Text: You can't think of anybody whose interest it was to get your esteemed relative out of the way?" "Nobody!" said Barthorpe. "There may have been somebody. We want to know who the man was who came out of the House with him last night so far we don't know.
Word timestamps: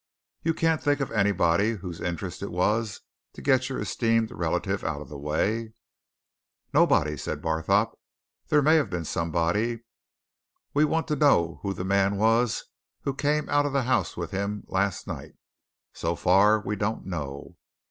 You 0.41 0.55
can't 0.55 0.81
think 0.81 0.99
of 0.99 1.11
anybody 1.11 1.73
whose 1.73 2.01
interest 2.01 2.41
it 2.41 2.49
was 2.51 3.01
to 3.33 3.39
get 3.43 3.69
your 3.69 3.79
esteemed 3.79 4.31
relative 4.31 4.83
out 4.83 4.99
of 4.99 5.09
the 5.09 5.17
way?" 5.19 5.73
"Nobody!" 6.73 7.15
said 7.15 7.39
Barthorpe. 7.39 7.95
"There 8.47 8.63
may 8.63 8.77
have 8.77 8.89
been 8.89 9.05
somebody. 9.05 9.83
We 10.73 10.85
want 10.85 11.07
to 11.09 11.15
know 11.15 11.59
who 11.61 11.73
the 11.75 11.85
man 11.85 12.17
was 12.17 12.63
who 13.03 13.13
came 13.13 13.47
out 13.47 13.67
of 13.67 13.73
the 13.73 13.83
House 13.83 14.17
with 14.17 14.31
him 14.31 14.63
last 14.65 15.05
night 15.05 15.33
so 15.93 16.15
far 16.15 16.59
we 16.59 16.75
don't 16.75 17.05
know. 17.05 17.57